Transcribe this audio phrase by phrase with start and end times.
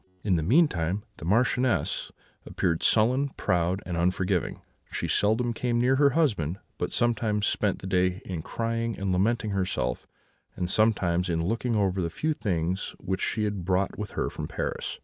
[0.23, 2.11] "In the meantime, the Marchioness
[2.43, 7.85] appeared sullen, proud, and unforgiving: she seldom came near her husband, but sometimes spent the
[7.85, 10.07] day in crying and lamenting herself,
[10.55, 14.47] and sometimes in looking over the few things which she had brought with her from
[14.47, 14.97] Paris.